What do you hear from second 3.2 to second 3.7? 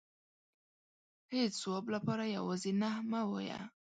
وايئ.